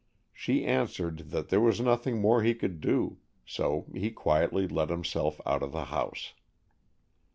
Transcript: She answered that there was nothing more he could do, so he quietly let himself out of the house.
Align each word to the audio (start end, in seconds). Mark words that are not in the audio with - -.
She 0.33 0.65
answered 0.65 1.29
that 1.29 1.49
there 1.49 1.61
was 1.61 1.79
nothing 1.79 2.19
more 2.19 2.41
he 2.41 2.55
could 2.55 2.81
do, 2.81 3.19
so 3.45 3.85
he 3.93 4.09
quietly 4.09 4.67
let 4.67 4.89
himself 4.89 5.39
out 5.45 5.61
of 5.61 5.73
the 5.73 5.85
house. 5.93 6.33